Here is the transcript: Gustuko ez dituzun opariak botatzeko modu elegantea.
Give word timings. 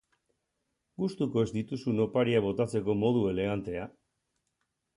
Gustuko 1.03 1.43
ez 1.47 1.49
dituzun 1.59 2.01
opariak 2.07 2.47
botatzeko 2.47 2.97
modu 3.05 3.23
elegantea. 3.35 3.87